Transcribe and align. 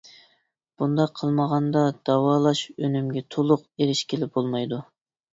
بۇنداق 0.83 1.09
قىلمىغاندا 1.17 1.83
داۋالاش 2.09 2.61
ئۈنۈمىگە 2.71 3.23
تولۇق 3.35 3.67
ئېرىشكىلى 3.83 4.31
بولمايدۇ. 4.39 4.81